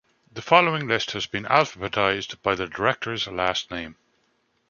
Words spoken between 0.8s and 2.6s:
list has been alphabetized by